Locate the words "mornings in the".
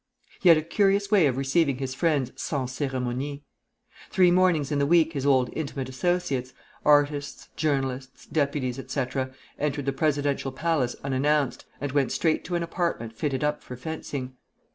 4.31-4.87